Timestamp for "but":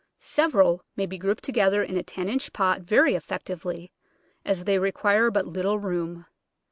5.29-5.45